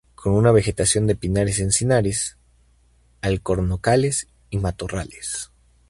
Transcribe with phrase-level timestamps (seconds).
[0.15, 2.37] Con una vegetación de pinares encinares,
[3.21, 5.51] alcornocales y matorrales.